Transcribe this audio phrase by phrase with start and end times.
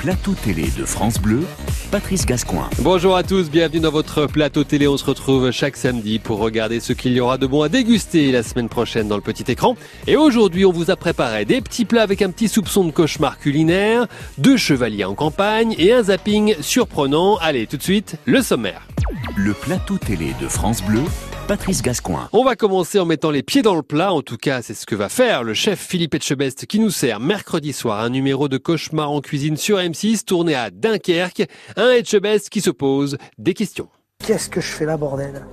[0.00, 1.42] plateau télé de France Bleu,
[1.90, 2.70] Patrice Gascoin.
[2.78, 4.88] Bonjour à tous, bienvenue dans votre plateau télé.
[4.88, 8.32] On se retrouve chaque samedi pour regarder ce qu'il y aura de bon à déguster
[8.32, 9.76] la semaine prochaine dans le petit écran.
[10.06, 13.38] Et aujourd'hui, on vous a préparé des petits plats avec un petit soupçon de cauchemar
[13.38, 14.06] culinaire,
[14.38, 17.36] deux chevaliers en campagne et un zapping surprenant.
[17.36, 18.88] Allez, tout de suite, le sommaire.
[19.36, 21.02] Le plateau télé de France Bleu,
[21.50, 22.28] Patrice Gascoin.
[22.32, 24.12] On va commencer en mettant les pieds dans le plat.
[24.12, 27.18] En tout cas, c'est ce que va faire le chef Philippe Etchebest qui nous sert
[27.18, 31.48] mercredi soir un numéro de cauchemar en cuisine sur M6 tourné à Dunkerque.
[31.74, 33.88] Un Etchebest qui se pose des questions.
[34.24, 35.44] Qu'est-ce que je fais là, bordel?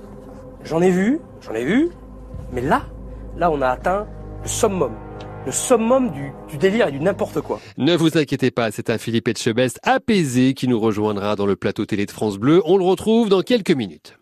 [0.62, 1.88] J'en ai vu, j'en ai vu,
[2.52, 2.86] mais là,
[3.36, 4.06] là, on a atteint
[4.44, 4.92] le summum.
[5.46, 7.58] Le summum du, du délire et du n'importe quoi.
[7.76, 11.86] Ne vous inquiétez pas, c'est un Philippe Etchebest apaisé qui nous rejoindra dans le plateau
[11.86, 12.62] télé de France Bleu.
[12.66, 14.16] On le retrouve dans quelques minutes.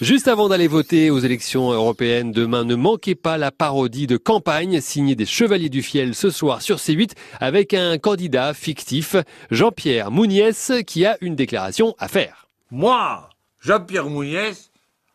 [0.00, 4.80] Juste avant d'aller voter aux élections européennes demain, ne manquez pas la parodie de campagne
[4.80, 9.16] signée des Chevaliers du Fiel ce soir sur C8 avec un candidat fictif,
[9.50, 12.46] Jean-Pierre Mouniès, qui a une déclaration à faire.
[12.70, 13.28] Moi,
[13.60, 14.70] Jean-Pierre Mouniès,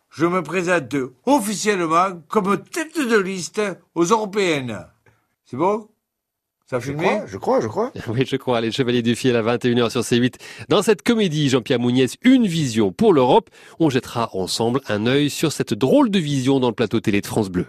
[0.09, 3.61] je me présente officiellement comme tête de liste
[3.95, 4.85] aux européennes.
[5.45, 5.87] C'est bon?
[6.79, 7.91] Je crois, je crois, je crois.
[8.07, 10.35] Oui, je crois, les Chevaliers du Fiel à 21h sur C8.
[10.69, 13.49] Dans cette comédie, Jean-Pierre Mouniès, une vision pour l'Europe.
[13.79, 17.27] On jettera ensemble un œil sur cette drôle de vision dans le plateau télé de
[17.27, 17.67] France Bleu.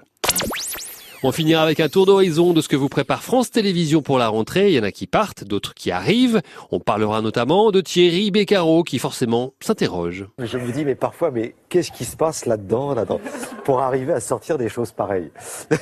[1.27, 4.29] On finira avec un tour d'horizon de ce que vous prépare France Télévisions pour la
[4.29, 4.69] rentrée.
[4.69, 6.43] Il y en a qui partent, d'autres qui arrivent.
[6.71, 10.27] On parlera notamment de Thierry Beccaro qui forcément s'interroge.
[10.39, 13.23] Je me dis, mais parfois, mais qu'est-ce qui se passe là-dedans, là-dedans,
[13.65, 15.31] pour arriver à sortir des choses pareilles?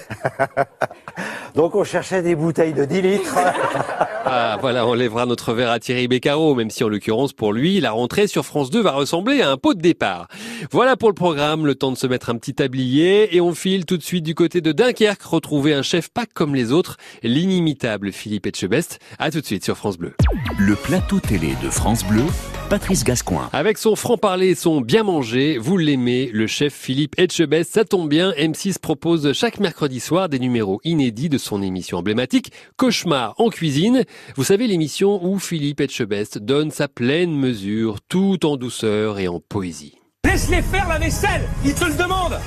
[1.55, 3.37] Donc, on cherchait des bouteilles de 10 litres.
[4.25, 7.81] Ah, voilà, on lèvera notre verre à Thierry Beccaro, même si en l'occurrence pour lui,
[7.81, 10.29] la rentrée sur France 2 va ressembler à un pot de départ.
[10.71, 13.85] Voilà pour le programme, le temps de se mettre un petit tablier et on file
[13.85, 18.13] tout de suite du côté de Dunkerque, retrouver un chef pas comme les autres, l'inimitable
[18.13, 19.01] Philippe Etchebest.
[19.19, 20.15] À tout de suite sur France Bleu.
[20.57, 22.23] Le plateau télé de France Bleu,
[22.71, 23.51] Patrice Gascoin.
[23.53, 27.73] Avec son franc-parler et son bien manger, vous l'aimez, le chef Philippe Etchebest.
[27.73, 32.53] Ça tombe bien, M6 propose chaque mercredi soir des numéros inédits de son émission emblématique,
[32.77, 34.05] Cauchemar en cuisine.
[34.37, 39.41] Vous savez, l'émission où Philippe Etchebest donne sa pleine mesure, tout en douceur et en
[39.41, 39.99] poésie.
[40.25, 42.39] Laisse-les faire la vaisselle, ils te le demandent.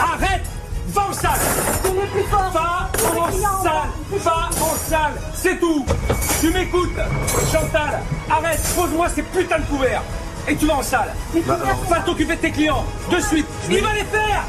[0.00, 0.44] Arrête,
[0.88, 1.38] va en salle.
[1.82, 5.84] Va en salle, va en salle, c'est tout.
[6.40, 6.96] Tu m'écoutes,
[7.52, 8.00] Chantal.
[8.30, 10.02] Arrête, pose-moi ces putains de couverts.
[10.48, 11.12] Et tu vas en salle.
[11.34, 13.46] Va t'occuper de tes clients, de suite.
[13.68, 14.44] Il va les faire.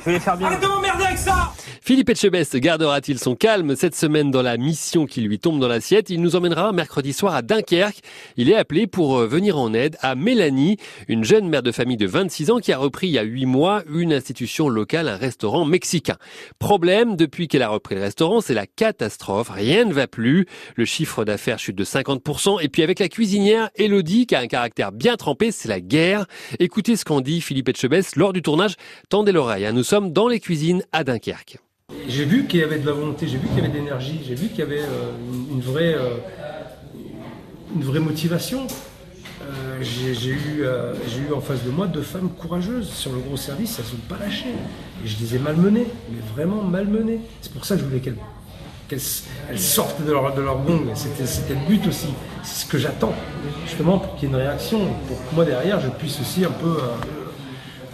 [0.00, 0.46] Je vais les faire bien.
[0.48, 1.52] Arrête de m'emmerder avec ça.
[1.80, 6.10] Philippe Etchebest gardera-t-il son calme cette semaine dans la mission qui lui tombe dans l'assiette?
[6.10, 8.00] Il nous emmènera mercredi soir à Dunkerque.
[8.36, 10.76] Il est appelé pour euh, venir en aide à Mélanie,
[11.08, 13.46] une jeune mère de famille de 26 ans qui a repris il y a 8
[13.46, 16.16] mois une institution locale, un restaurant mexicain.
[16.58, 19.48] Problème, depuis qu'elle a repris le restaurant, c'est la catastrophe.
[19.48, 20.46] Rien ne va plus.
[20.76, 22.62] Le chiffre d'affaires chute de 50%.
[22.62, 26.26] Et puis avec la cuisinière Elodie, qui a un caractère bien trempé, c'est la guerre.
[26.58, 28.74] Écoutez ce qu'en dit Philippe Etchebest lors du tournage.
[29.08, 29.64] Tendez l'oreille.
[29.64, 29.72] hein.
[29.72, 31.56] Nous sommes dans les cuisines à Dunkerque.
[32.06, 34.20] J'ai vu qu'il y avait de la volonté, j'ai vu qu'il y avait de l'énergie,
[34.22, 35.12] j'ai vu qu'il y avait euh,
[35.50, 36.18] une, vraie, euh,
[37.74, 38.66] une vraie motivation.
[39.40, 43.78] Euh, j'ai eu, eu en face de moi deux femmes courageuses sur le gros service,
[43.78, 44.52] elles sont pas lâchées.
[45.06, 47.20] Je les ai malmenées, mais vraiment malmenées.
[47.40, 49.00] C'est pour ça que je voulais qu'elles
[49.58, 50.84] sortent de leur, de leur gong.
[50.94, 52.08] C'était le but aussi.
[52.42, 53.14] C'est ce que j'attends,
[53.64, 54.80] justement, pour qu'il y ait une réaction.
[55.06, 56.76] Pour que moi, derrière, je puisse aussi un peu,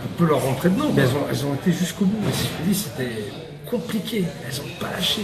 [0.04, 0.90] un peu leur rentrer dedans.
[0.94, 2.28] Mais elles ont, elles ont été jusqu'au bout.
[2.28, 3.24] Et si je dis, c'était
[3.68, 4.24] compliqué.
[4.46, 5.22] Elles ont pas lâché.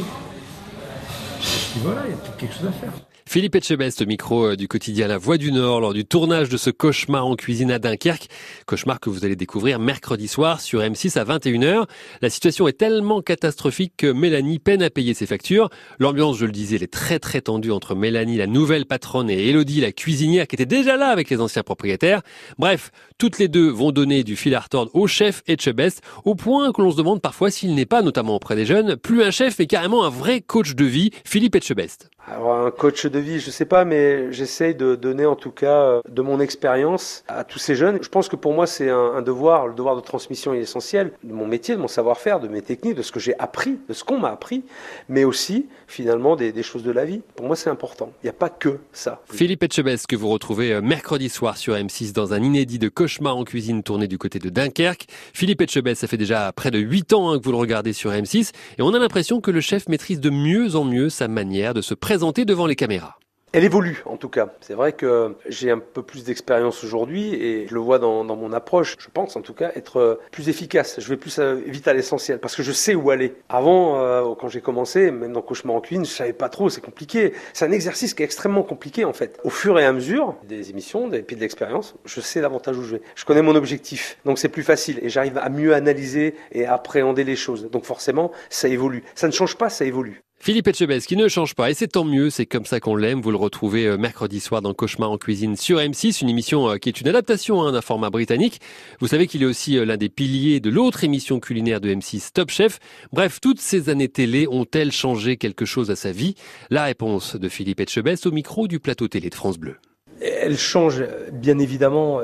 [1.40, 2.92] Je dis, voilà, il y a peut-être quelque chose à faire.
[3.32, 6.68] Philippe Etchebest micro euh, du quotidien La Voix du Nord lors du tournage de ce
[6.68, 8.26] cauchemar en cuisine à Dunkerque.
[8.66, 11.84] Cauchemar que vous allez découvrir mercredi soir sur M6 à 21h.
[12.22, 15.70] La situation est tellement catastrophique que Mélanie peine à payer ses factures.
[16.00, 19.48] L'ambiance, je le disais, elle est très très tendue entre Mélanie, la nouvelle patronne, et
[19.48, 22.22] Elodie, la cuisinière, qui était déjà là avec les anciens propriétaires.
[22.58, 26.72] Bref, toutes les deux vont donner du fil à retordre au chef Etchebest, au point
[26.72, 29.60] que l'on se demande parfois s'il n'est pas, notamment auprès des jeunes, plus un chef
[29.60, 32.10] mais carrément un vrai coach de vie, Philippe Etchebest.
[32.28, 35.82] Alors un coach de vie, je sais pas, mais j'essaye de donner en tout cas
[35.82, 37.98] euh, de mon expérience à tous ces jeunes.
[38.02, 41.12] Je pense que pour moi c'est un, un devoir, le devoir de transmission est essentiel
[41.24, 43.94] de mon métier, de mon savoir-faire, de mes techniques, de ce que j'ai appris, de
[43.94, 44.62] ce qu'on m'a appris,
[45.08, 47.22] mais aussi finalement des, des choses de la vie.
[47.34, 48.12] Pour moi c'est important.
[48.22, 49.20] Il n'y a pas que ça.
[49.32, 53.36] Philippe Etchebest que vous retrouvez euh, mercredi soir sur M6 dans un inédit de cauchemar
[53.36, 55.06] en cuisine tourné du côté de Dunkerque.
[55.32, 58.12] Philippe Etchebest, ça fait déjà près de 8 ans hein, que vous le regardez sur
[58.12, 61.74] M6 et on a l'impression que le chef maîtrise de mieux en mieux sa manière
[61.74, 63.20] de se présenter devant les caméras.
[63.52, 64.52] Elle évolue en tout cas.
[64.60, 68.52] C'est vrai que j'ai un peu plus d'expérience aujourd'hui et je le vois dans, mon
[68.52, 68.96] approche.
[68.98, 70.98] Je pense en tout cas être euh, plus efficace.
[70.98, 73.36] Je vais plus euh, vite à l'essentiel parce que je sais où aller.
[73.48, 76.68] Avant, euh, quand j'ai commencé, même dans Cauchemar en cuisine, je savais pas trop.
[76.68, 77.32] C'est compliqué.
[77.52, 79.38] C'est un exercice qui est extrêmement compliqué en fait.
[79.44, 82.82] Au fur et à mesure des émissions, des puis de l'expérience, je sais davantage où
[82.82, 83.02] je vais.
[83.14, 87.22] Je connais mon objectif, donc c'est plus facile et j'arrive à mieux analyser et appréhender
[87.22, 87.70] les choses.
[87.70, 89.04] Donc forcément, ça évolue.
[89.14, 90.24] Ça ne change pas, ça évolue.
[90.42, 93.20] Philippe Etchebest qui ne change pas et c'est tant mieux, c'est comme ça qu'on l'aime.
[93.20, 96.76] Vous le retrouvez euh, mercredi soir dans Cauchemar en cuisine sur M6, une émission euh,
[96.78, 98.58] qui est une adaptation hein, d'un format britannique.
[99.00, 102.30] Vous savez qu'il est aussi euh, l'un des piliers de l'autre émission culinaire de M6
[102.32, 102.78] Top Chef.
[103.12, 106.36] Bref, toutes ces années télé ont-elles changé quelque chose à sa vie?
[106.70, 109.76] La réponse de Philippe Etchebest au micro du plateau télé de France Bleu.
[110.22, 111.02] Elle change,
[111.32, 112.20] bien évidemment.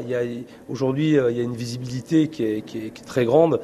[0.68, 3.60] Aujourd'hui, il y a une visibilité qui est très grande.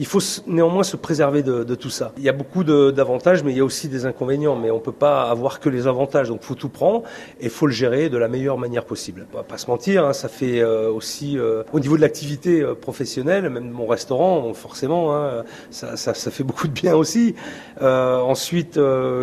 [0.00, 2.12] Il faut néanmoins se préserver de, de tout ça.
[2.16, 4.56] Il y a beaucoup d'avantages, mais il y a aussi des inconvénients.
[4.56, 6.28] Mais on peut pas avoir que les avantages.
[6.28, 7.02] Donc, faut tout prendre
[7.38, 9.26] et faut le gérer de la meilleure manière possible.
[9.34, 12.62] On va pas se mentir, hein, ça fait euh, aussi euh, au niveau de l'activité
[12.62, 17.34] euh, professionnelle, même mon restaurant, forcément, hein, ça, ça, ça, fait beaucoup de bien aussi.
[17.80, 18.80] ensuite,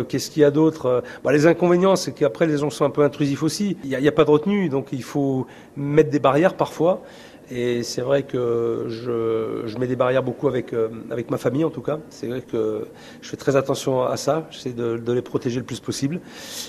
[0.08, 1.02] qu'est-ce qu'il y a d'autre?
[1.24, 3.76] Bah, Les inconvénients, c'est qu'après les gens sont un peu intrusifs aussi.
[3.82, 5.46] Il n'y a, a, pas de retenue, donc il faut
[5.76, 7.02] mettre des barrières parfois.
[7.50, 11.70] Et c'est vrai que je, mets des barrières beaucoup avec, euh, avec ma famille en
[11.70, 11.98] tout cas.
[12.10, 12.86] C'est vrai que
[13.22, 14.46] je fais très attention à ça.
[14.50, 16.20] J'essaie de, de les protéger le plus possible.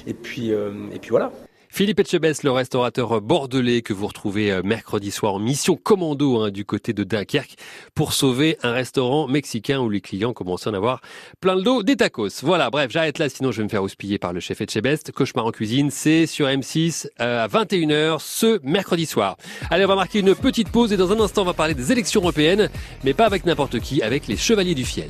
[0.07, 1.31] Et puis, euh, et puis voilà.
[1.71, 6.49] Philippe Etchebest, le restaurateur bordelais que vous retrouvez euh, mercredi soir en mission commando hein,
[6.49, 7.55] du côté de Dunkerque
[7.93, 11.01] pour sauver un restaurant mexicain où les clients commencent à en avoir
[11.39, 12.41] plein le dos des tacos.
[12.41, 15.11] Voilà, bref, j'arrête là, sinon je vais me faire houspiller par le chef Etchebest.
[15.11, 19.37] Cauchemar en cuisine, c'est sur M6 euh, à 21h ce mercredi soir.
[19.69, 21.91] Allez, on va marquer une petite pause et dans un instant on va parler des
[21.91, 22.69] élections européennes,
[23.03, 25.09] mais pas avec n'importe qui, avec les Chevaliers du Fiel.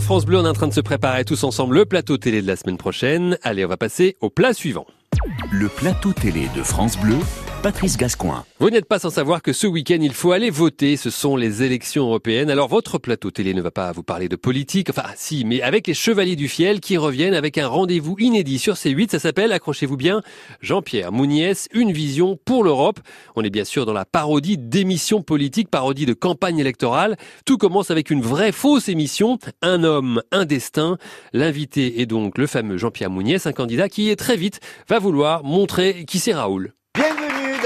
[0.00, 2.46] France Bleu, on est en train de se préparer tous ensemble le plateau télé de
[2.46, 3.38] la semaine prochaine.
[3.42, 4.86] Allez, on va passer au plat suivant.
[5.52, 7.16] Le plateau télé de France Bleu,
[7.64, 8.44] Patrice Gascoin.
[8.60, 10.98] Vous n'êtes pas sans savoir que ce week-end, il faut aller voter.
[10.98, 12.50] Ce sont les élections européennes.
[12.50, 14.90] Alors, votre plateau télé ne va pas vous parler de politique.
[14.90, 18.74] Enfin, si, mais avec les Chevaliers du Fiel qui reviennent avec un rendez-vous inédit sur
[18.74, 19.12] C8.
[19.12, 20.20] Ça s'appelle, accrochez-vous bien,
[20.60, 23.00] Jean-Pierre Mouniès, une vision pour l'Europe.
[23.34, 27.16] On est bien sûr dans la parodie d'émissions politiques, parodie de campagne électorale.
[27.46, 29.38] Tout commence avec une vraie fausse émission.
[29.62, 30.98] Un homme, un destin.
[31.32, 36.04] L'invité est donc le fameux Jean-Pierre Mouniès, un candidat qui très vite va vouloir montrer
[36.04, 36.74] qui c'est Raoul.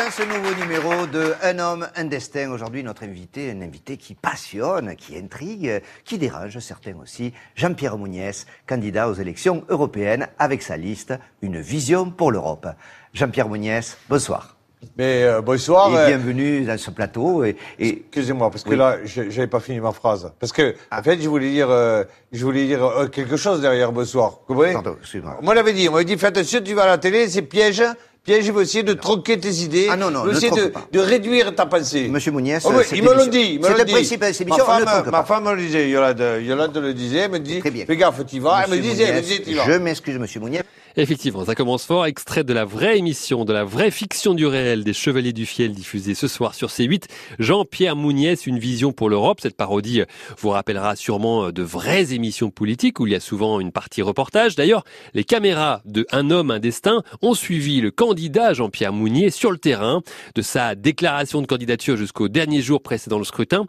[0.09, 2.51] Dans ce nouveau numéro de Un homme, un destin.
[2.51, 7.35] Aujourd'hui, notre invité, un invité qui passionne, qui intrigue, qui dérange certains aussi.
[7.55, 11.13] Jean-Pierre Mouniès, candidat aux élections européennes avec sa liste
[11.43, 12.67] Une vision pour l'Europe.
[13.13, 14.57] Jean-Pierre Mouniès, bonsoir.
[14.97, 15.91] Mais euh, bonsoir.
[15.93, 17.45] Et euh, bienvenue dans ce plateau.
[17.45, 18.77] Et, et- Excusez-moi, parce que Oui.
[18.77, 20.33] là, je- j'avais pas fini ma phrase.
[20.41, 23.93] Parce que, en fait, je voulais dire, euh, je voulais dire euh, quelque chose derrière
[23.93, 24.39] bonsoir.
[24.49, 25.39] Vous comprenez Pardon, excuse-moi.
[25.43, 25.87] Moi, on l'avait dit.
[25.89, 27.83] On m'avait dit, fais attention, tu vas à la télé, c'est piège.
[28.29, 29.87] Piège, il veut essayer de tronquer tes idées.
[29.91, 30.53] Ah non, non, il veut essayer
[30.93, 32.09] de, réduire ta pensée.
[32.09, 34.67] Monsieur Mouniès, Oh oui, ils me l'ont dit, c'est le principe de cette Ma émission,
[34.67, 38.27] femme, ma femme me le disait, Yolande, Yolande le disait, elle me dit, fais gaffe,
[38.27, 38.65] tu vas.
[38.65, 39.65] Elle me disait, elle me Mouniès, disait, tu vas.
[39.65, 40.63] je m'excuse, monsieur Mouniès.
[41.01, 44.83] Effectivement, ça commence fort, extrait de la vraie émission, de la vraie fiction du réel
[44.83, 47.05] des Chevaliers du Fiel diffusée ce soir sur C8.
[47.39, 49.39] Jean-Pierre Mouniès, une vision pour l'Europe.
[49.41, 50.03] Cette parodie
[50.39, 54.57] vous rappellera sûrement de vraies émissions politiques où il y a souvent une partie reportage.
[54.57, 54.83] D'ailleurs,
[55.15, 59.59] les caméras de Un homme, un destin ont suivi le candidat Jean-Pierre Mounier sur le
[59.59, 60.03] terrain,
[60.35, 63.67] de sa déclaration de candidature jusqu'au dernier jour précédant le scrutin.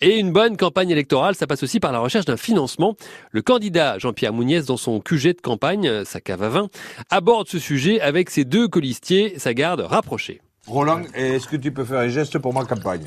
[0.00, 2.96] Et une bonne campagne électorale, ça passe aussi par la recherche d'un financement.
[3.30, 6.68] Le candidat Jean-Pierre Mouniès, dans son QG de campagne, euh, sa cave à vin,
[7.10, 10.40] aborde ce sujet avec ses deux colistiers, sa garde rapprochée.
[10.66, 13.04] Roland, est-ce que tu peux faire un geste pour ma campagne?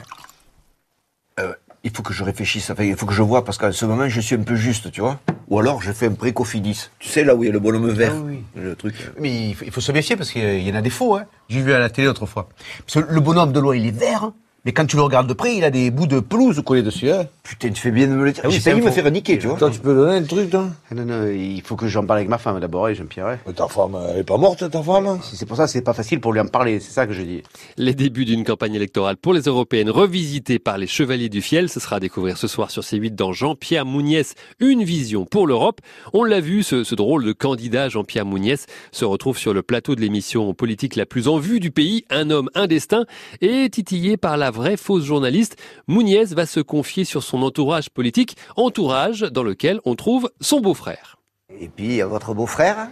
[1.39, 1.53] Euh,
[1.83, 4.09] il faut que je réfléchisse, enfin, il faut que je vois, parce qu'à ce moment,
[4.09, 5.19] je suis un peu juste, tu vois.
[5.49, 6.89] Ou alors, je fais un précofidis.
[6.99, 8.13] Tu sais, là où il y a le bonhomme vert.
[8.15, 8.39] Ah oui.
[8.55, 8.95] Le truc.
[9.19, 11.15] Mais il faut, il faut se méfier parce qu'il y en a des faux.
[11.15, 11.25] Hein.
[11.47, 12.49] J'ai vu à la télé autrefois.
[12.87, 14.23] Parce que le bonhomme de loin, il est vert.
[14.23, 14.33] hein.
[14.65, 17.11] Mais quand tu le regardes de près, il a des bouts de pelouse collés dessus.
[17.11, 17.25] Hein.
[17.43, 18.41] Putain, tu fais bien de me le dire.
[18.43, 19.57] Ah oui, J'ai c'est failli me faire niquer, tu vois.
[19.57, 22.19] Toi, tu peux donner un truc, toi Ah non, non, il faut que j'en parle
[22.19, 23.27] avec ma femme d'abord, et Jean-Pierre.
[23.27, 23.37] hein.
[23.45, 25.83] Mais Ta femme, elle est pas morte, ta femme C'est c'est pour ça que c'est
[25.83, 27.43] pas facile pour lui en parler, c'est ça que je dis.
[27.77, 31.79] Les débuts d'une campagne électorale pour les européennes revisitée par les Chevaliers du Fiel, ce
[31.79, 35.81] sera à découvrir ce soir sur C8 dans Jean-Pierre Mouniès, une vision pour l'Europe.
[36.13, 39.93] On l'a vu, ce, ce drôle de candidat Jean-Pierre Mouniès se retrouve sur le plateau
[39.95, 43.05] de l'émission politique la plus en vue du pays, Un homme, un destin,
[43.41, 45.57] et titillé par la vraie fausse journaliste,
[45.87, 51.17] Mouniès va se confier sur son entourage politique, entourage dans lequel on trouve son beau-frère.
[51.59, 52.87] Et puis, a votre beau-frère,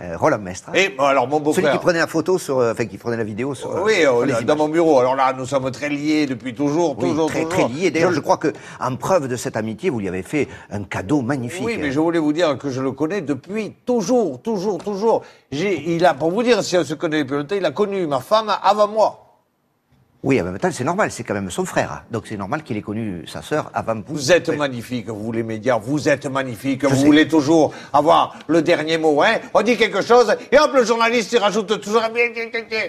[0.00, 0.70] euh, Roland Mestre.
[0.74, 1.72] Et bon, alors, mon Celui beau-frère.
[1.72, 3.70] qui prenait la photo sur, euh, enfin, qui prenait la vidéo sur.
[3.74, 4.46] euh, Oui, sur oh, les là, images.
[4.46, 4.98] dans mon bureau.
[4.98, 7.68] Alors là, nous sommes très liés depuis toujours, Oui, toujours, très, toujours.
[7.68, 7.90] très lié.
[7.90, 11.20] D'ailleurs, je crois que, en preuve de cette amitié, vous lui avez fait un cadeau
[11.20, 11.64] magnifique.
[11.66, 15.22] Oui, mais je voulais vous dire que je le connais depuis toujours, toujours, toujours.
[15.50, 18.06] J'ai, il a, pour vous dire, si on se connaît depuis longtemps, il a connu
[18.06, 19.24] ma femme avant moi.
[20.24, 22.04] Oui, en même temps, c'est normal, c'est quand même son frère.
[22.10, 24.02] Donc c'est normal qu'il ait connu sa sœur avant vous.
[24.08, 27.04] Vous êtes magnifique, vous les médias, vous êtes magnifique, vous sais.
[27.04, 29.36] voulez toujours avoir le dernier mot, hein.
[29.54, 32.02] On dit quelque chose, et hop, le journaliste, il rajoute toujours.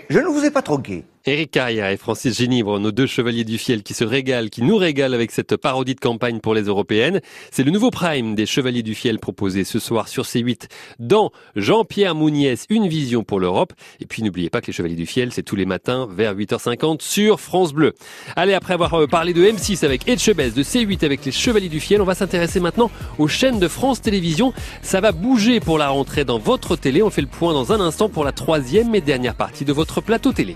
[0.10, 1.06] Je ne vous ai pas tronqué.
[1.26, 4.78] Éric Carrière et Francis Génibre, nos deux chevaliers du fiel qui se régalent, qui nous
[4.78, 7.20] régalent avec cette parodie de campagne pour les européennes.
[7.52, 12.16] C'est le nouveau prime des chevaliers du fiel proposé ce soir sur C8 dans Jean-Pierre
[12.16, 13.74] Mouniès, une vision pour l'Europe.
[14.00, 17.02] Et puis n'oubliez pas que les chevaliers du fiel, c'est tous les matins vers 8h50
[17.02, 17.96] sur France Bleu.
[18.38, 21.82] Allez, après avoir euh, parlé de M6 avec Etchebest, de C8 avec les chevaliers du
[21.82, 24.54] fiel, on va s'intéresser maintenant aux chaînes de France Télévisions.
[24.82, 27.04] Ça va bouger pour la rentrée dans votre télé.
[27.04, 30.00] On fait le point dans un instant pour la troisième et dernière partie de votre
[30.00, 30.56] plateau télé.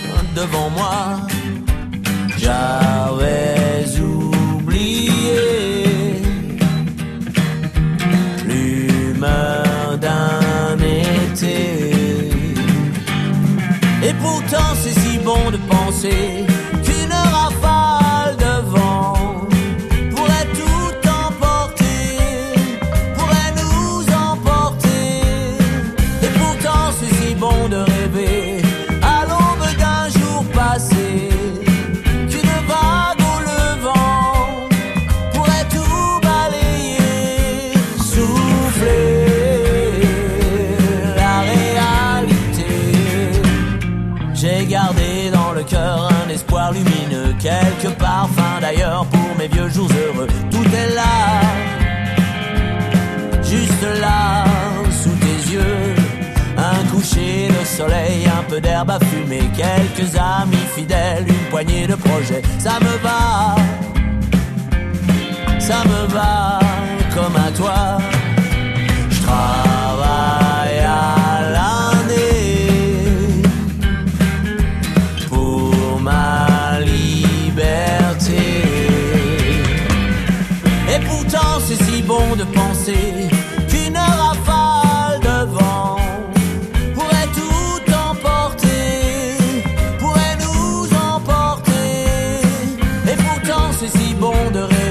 [0.35, 1.19] devant moi.
[2.37, 5.41] J'avais oublié
[8.47, 12.31] l'humeur d'un été.
[14.03, 16.45] Et pourtant c'est si bon de penser
[45.31, 50.27] dans le cœur un espoir lumineux, quelques parfums d'ailleurs pour mes vieux jours heureux.
[50.49, 51.41] Tout est là,
[53.43, 54.45] juste là,
[54.91, 55.95] sous tes yeux.
[56.57, 61.95] Un coucher de soleil, un peu d'herbe à fumer, quelques amis fidèles, une poignée de
[61.95, 62.41] projets.
[62.59, 63.55] Ça me va,
[65.59, 66.59] ça me va
[67.15, 68.20] comme à toi.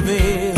[0.02, 0.49] De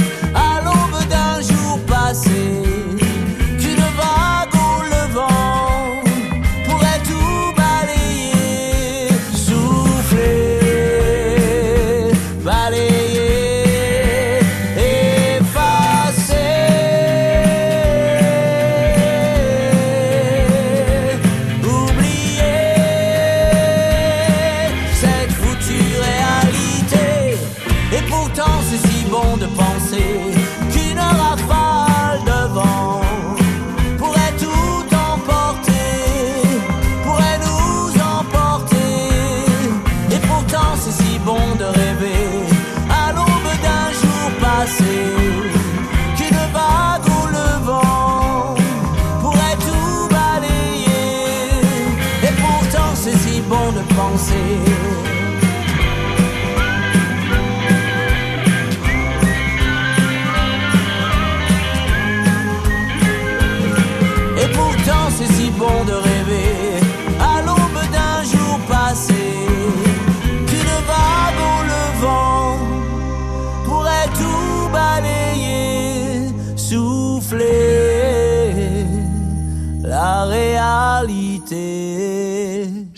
[54.02, 55.21] bon de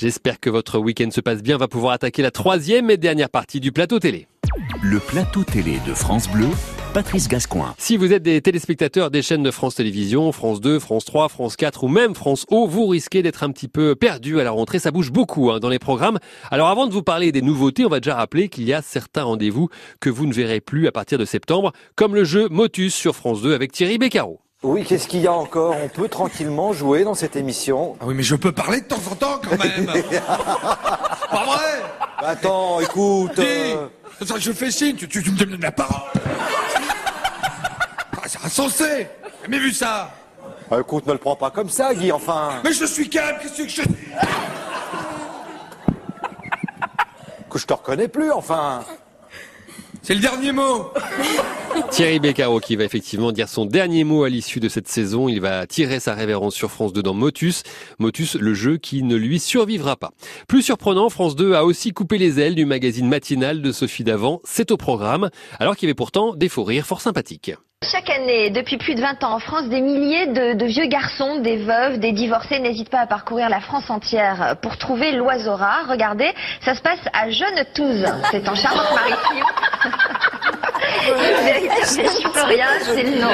[0.04, 3.30] J'espère que votre week-end se passe bien, on va pouvoir attaquer la troisième et dernière
[3.30, 4.28] partie du plateau télé.
[4.82, 6.48] Le plateau télé de France Bleu,
[6.92, 7.74] Patrice Gascoin.
[7.78, 11.56] Si vous êtes des téléspectateurs des chaînes de France Télévisions, France 2, France 3, France
[11.56, 14.78] 4 ou même France O, vous risquez d'être un petit peu perdu à la rentrée.
[14.78, 16.18] Ça bouge beaucoup hein, dans les programmes.
[16.50, 19.22] Alors avant de vous parler des nouveautés, on va déjà rappeler qu'il y a certains
[19.22, 23.16] rendez-vous que vous ne verrez plus à partir de septembre, comme le jeu Motus sur
[23.16, 24.42] France 2 avec Thierry Beccaro.
[24.64, 27.96] Oui, qu'est-ce qu'il y a encore On peut tranquillement jouer dans cette émission.
[28.00, 29.84] Ah oui, mais je peux parler de temps en temps quand même.
[31.30, 31.82] pas vrai
[32.18, 33.32] Attends, écoute.
[33.36, 33.88] Dis, euh,
[34.24, 36.10] ça, je fais signe, tu, tu, tu me donnes la parole.
[38.16, 38.84] Ah, c'est insensé.
[38.88, 40.10] J'ai jamais vu ça.
[40.70, 42.52] bah, écoute, ne le prends pas comme ça, Guy, enfin.
[42.64, 43.96] Mais je suis calme, qu'est-ce que je dis
[47.50, 48.82] Que je te reconnais plus, enfin.
[50.06, 50.90] C'est le dernier mot.
[51.90, 55.30] Thierry Beccaro qui va effectivement dire son dernier mot à l'issue de cette saison.
[55.30, 57.62] Il va tirer sa révérence sur France 2 dans Motus.
[57.98, 60.10] Motus, le jeu qui ne lui survivra pas.
[60.46, 64.42] Plus surprenant, France 2 a aussi coupé les ailes du magazine matinal de Sophie Davant.
[64.44, 67.52] C'est au programme, alors qu'il y avait pourtant des faux rires fort sympathiques.
[67.90, 71.40] Chaque année, depuis plus de 20 ans en France, des milliers de, de vieux garçons,
[71.40, 75.86] des veuves, des divorcés n'hésitent pas à parcourir la France entière pour trouver l'oiseau rare.
[75.88, 78.06] Regardez, ça se passe à Jeune-Touze.
[78.30, 79.44] C'est en Charente-Maritime.
[81.06, 83.30] Une véritable Florian, c'est le nom.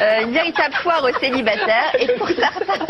[0.00, 1.94] Euh, une véritable foire aux célibataires.
[1.98, 2.86] Et pour certains...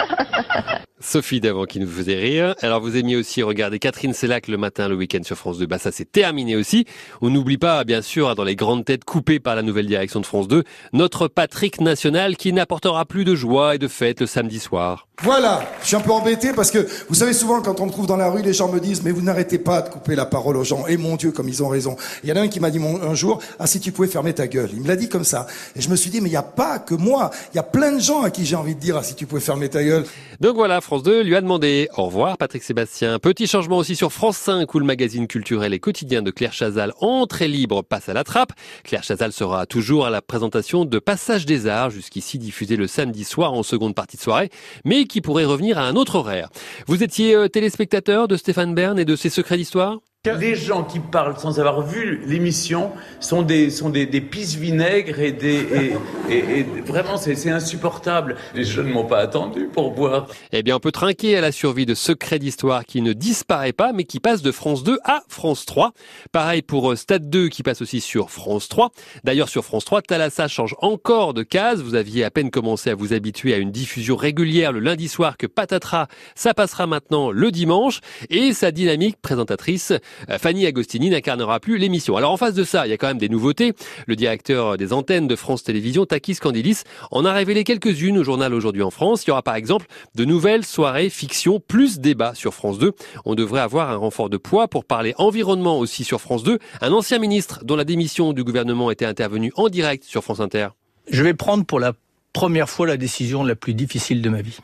[1.03, 2.55] Sophie Davant qui nous faisait rire.
[2.63, 5.67] Alors vous aimiez aussi regarder Catherine Sellac le matin, le week-end sur France 2.
[5.67, 6.87] Bah ça c'est terminé aussi.
[7.21, 10.21] On n'oublie pas, bien sûr, hein, dans les grandes têtes coupées par la nouvelle direction
[10.21, 14.27] de France 2, notre Patrick National qui n'apportera plus de joie et de fête le
[14.27, 15.09] samedi soir.
[15.23, 18.07] Voilà, je suis un peu embêté parce que vous savez souvent quand on me trouve
[18.07, 20.57] dans la rue, les gens me disent mais vous n'arrêtez pas de couper la parole
[20.57, 20.87] aux gens.
[20.87, 21.97] Et mon Dieu, comme ils ont raison.
[22.25, 24.33] Il y en a un qui m'a dit un jour ah si tu pouvais fermer
[24.33, 24.71] ta gueule.
[24.73, 25.47] Il me l'a dit comme ça.
[25.77, 27.63] Et je me suis dit mais il n'y a pas que moi, il y a
[27.63, 29.85] plein de gens à qui j'ai envie de dire ah si tu pouvais fermer ta
[29.85, 30.05] gueule.
[30.41, 33.19] Donc voilà, France 2 lui a demandé au revoir Patrick Sébastien.
[33.19, 36.93] Petit changement aussi sur France 5 où le magazine culturel et quotidien de Claire Chazal,
[37.01, 38.53] entrée libre, passe à la trappe.
[38.85, 43.25] Claire Chazal sera toujours à la présentation de Passage des Arts, jusqu'ici diffusé le samedi
[43.25, 44.51] soir en seconde partie de soirée,
[44.85, 46.51] mais qui pourrait revenir à un autre horaire.
[46.87, 49.97] Vous étiez euh, téléspectateur de Stéphane Bern et de ses secrets d'histoire?
[50.25, 55.19] Les gens qui parlent sans avoir vu l'émission sont des, sont des, des pisse vinaigres
[55.19, 55.97] et des.
[56.31, 58.37] Et, vraiment, c'est insupportable.
[58.55, 60.29] Les jeunes ne m'ont pas attendu pour boire.
[60.53, 63.93] Eh bien, on peut trinquer à la survie de Secrets d'Histoire qui ne disparaît pas,
[63.93, 65.91] mais qui passe de France 2 à France 3.
[66.31, 68.93] Pareil pour euh, Stade 2 qui passe aussi sur France 3.
[69.25, 71.83] D'ailleurs, sur France 3, Thalassa change encore de case.
[71.83, 75.37] Vous aviez à peine commencé à vous habituer à une diffusion régulière le lundi soir
[75.37, 76.07] que patatras,
[76.37, 77.99] ça passera maintenant le dimanche.
[78.31, 79.93] Et sa dynamique présentatrice
[80.39, 82.17] Fanny Agostini n'incarnera plus l'émission.
[82.17, 83.73] Alors en face de ça, il y a quand même des nouveautés.
[84.07, 88.55] Le directeur des antennes de France Télévisions, Takis Candilis, en a révélé quelques-unes au journal
[88.55, 89.25] Aujourd'hui en France.
[89.25, 92.93] Il y aura par exemple de nouvelles soirées fiction plus débat sur France 2.
[93.25, 96.59] On devrait avoir un renfort de poids pour parler environnement aussi sur France 2.
[96.81, 100.69] Un ancien ministre dont la démission du gouvernement était intervenu en direct sur France Inter.
[101.11, 101.93] Je vais prendre pour la
[102.33, 104.59] première fois la décision la plus difficile de ma vie.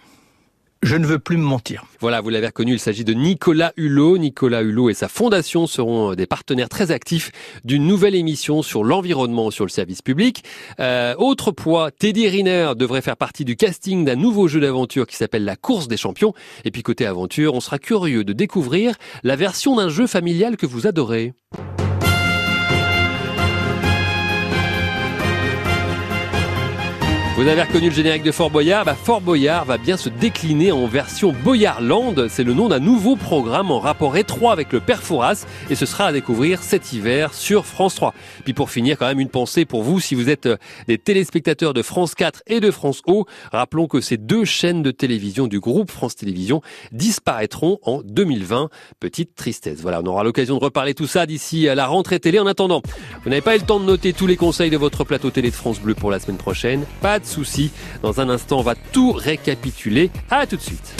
[0.83, 1.85] Je ne veux plus me mentir.
[1.99, 4.17] Voilà, vous l'avez reconnu, il s'agit de Nicolas Hulot.
[4.17, 7.33] Nicolas Hulot et sa fondation seront des partenaires très actifs
[7.65, 10.45] d'une nouvelle émission sur l'environnement sur le service public.
[10.79, 15.17] Euh, autre poids, Teddy Riner devrait faire partie du casting d'un nouveau jeu d'aventure qui
[15.17, 16.33] s'appelle la course des champions.
[16.65, 20.67] Et puis côté aventure, on sera curieux de découvrir la version d'un jeu familial que
[20.67, 21.35] vous adorez.
[27.39, 28.85] Vous avez reconnu le générique de Fort Boyard?
[28.85, 32.27] Bah, Fort Boyard va bien se décliner en version Boyardland.
[32.29, 35.87] C'est le nom d'un nouveau programme en rapport étroit avec le Père Fouras et ce
[35.87, 38.13] sera à découvrir cet hiver sur France 3.
[38.43, 40.57] Puis pour finir, quand même une pensée pour vous si vous êtes euh,
[40.89, 43.25] des téléspectateurs de France 4 et de France O.
[43.53, 48.69] Rappelons que ces deux chaînes de télévision du groupe France Télévisions disparaîtront en 2020.
[48.99, 49.79] Petite tristesse.
[49.81, 52.41] Voilà, on aura l'occasion de reparler tout ça d'ici à la rentrée télé.
[52.41, 52.83] En attendant,
[53.23, 55.51] vous n'avez pas eu le temps de noter tous les conseils de votre plateau télé
[55.51, 56.85] de France Bleu pour la semaine prochaine.
[57.01, 57.21] Pas
[58.03, 60.11] Dans un instant, on va tout récapituler.
[60.31, 60.95] À tout de suite.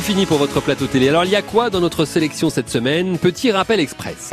[0.00, 1.10] C'est fini pour votre plateau télé.
[1.10, 3.18] Alors il y a quoi dans notre sélection cette semaine?
[3.18, 4.30] Petit rappel express.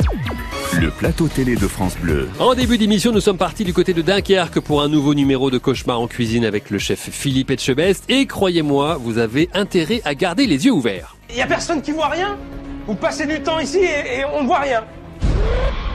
[0.80, 2.26] Le plateau télé de France Bleu.
[2.38, 5.58] En début d'émission, nous sommes partis du côté de Dunkerque pour un nouveau numéro de
[5.58, 8.04] Cauchemar en cuisine avec le chef Philippe Etchebest.
[8.08, 11.16] Et croyez-moi, vous avez intérêt à garder les yeux ouverts.
[11.28, 12.38] Il y a personne qui voit rien?
[12.86, 14.84] Vous passez du temps ici et, et on ne voit rien.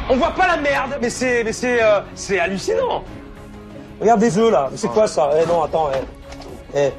[0.07, 3.03] On voit pas la merde, mais c'est mais c'est euh, c'est hallucinant.
[3.99, 5.31] Regarde des œufs là, c'est quoi ça?
[5.41, 5.89] Eh non, attends,
[6.75, 6.89] eh.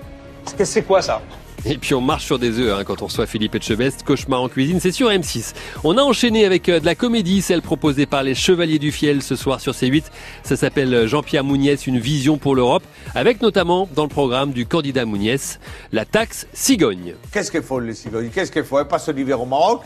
[0.56, 0.64] Eh.
[0.64, 1.22] C'est quoi ça?
[1.66, 4.03] Et puis on marche sur des œufs hein, quand on reçoit Philippe Etchebest.
[4.03, 5.55] Cauchemar en cuisine, c'est sur M6.
[5.83, 9.22] On a enchaîné avec euh, de la comédie, celle proposée par les Chevaliers du Fiel
[9.22, 10.05] ce soir sur C8.
[10.42, 14.66] Ça s'appelle euh, Jean-Pierre Mouniès, une vision pour l'Europe, avec notamment dans le programme du
[14.66, 15.59] candidat Mouniès,
[15.92, 17.14] la taxe cigogne.
[17.33, 18.31] Qu'est-ce qu'elles font les cigognes?
[18.31, 18.79] Qu'est-ce qu'elles font?
[18.79, 19.83] Elles passent l'hiver au Maroc?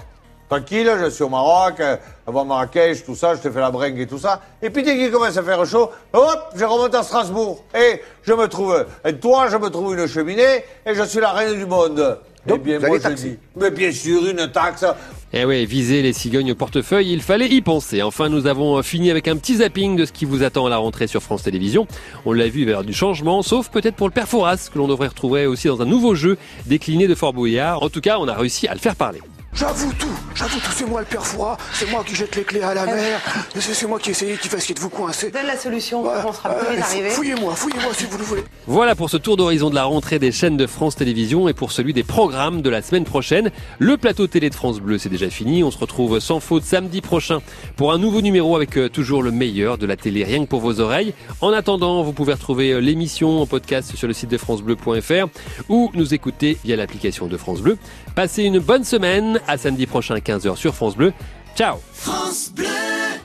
[0.48, 4.00] Tranquille, je suis au Maroc, euh, avant Marrakech, tout ça, je te fais la bringue
[4.00, 4.40] et tout ça.
[4.62, 7.64] Et puis dès qu'il commence à faire chaud, hop, je remonte à Strasbourg.
[7.74, 11.32] Et je me trouve un toit, je me trouve une cheminée, et je suis la
[11.32, 12.18] reine du monde.
[12.48, 14.86] eh bien, vous moi allez je dis, mais bien sûr, une taxe.
[15.34, 18.00] Eh ouais, viser les cigognes au portefeuille, il fallait y penser.
[18.00, 20.78] Enfin, nous avons fini avec un petit zapping de ce qui vous attend à la
[20.78, 21.86] rentrée sur France Télévisions.
[22.24, 25.08] On l'a vu vers du changement, sauf peut-être pour le père Fouras, que l'on devrait
[25.08, 27.82] retrouver aussi dans un nouveau jeu décliné de Fort Boyard.
[27.82, 29.20] En tout cas, on a réussi à le faire parler.
[29.54, 30.06] J'avoue tout,
[30.36, 32.84] j'avoue tout, c'est moi le père Fouras, c'est moi qui jette les clés à la
[32.86, 33.18] mer,
[33.58, 35.30] c'est moi qui essaye, qui va essayer de vous coincer.
[35.32, 37.10] Donne la solution, Ouais, on sera euh, plus vite arrivé.
[37.10, 38.44] Fouillez-moi, fouillez-moi si vous le voulez.
[38.68, 41.72] Voilà pour ce tour d'horizon de la rentrée des chaînes de France Télévisions et pour
[41.72, 43.50] celui des programmes de la semaine prochaine.
[43.80, 45.64] Le plateau télé de France Bleu, c'est déjà fini.
[45.64, 47.40] On se retrouve sans faute samedi prochain
[47.74, 50.60] pour un nouveau numéro avec euh, toujours le meilleur de la télé rien que pour
[50.60, 51.14] vos oreilles.
[51.40, 55.26] En attendant, vous pouvez retrouver euh, l'émission en podcast sur le site de francebleu.fr
[55.68, 57.76] ou nous écouter via l'application de France Bleu.
[58.14, 59.37] Passez une bonne semaine.
[59.46, 61.12] À samedi prochain, 15h sur France Bleu.
[61.56, 62.87] Ciao France Bleu